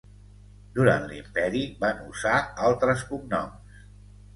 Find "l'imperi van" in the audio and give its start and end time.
1.11-2.03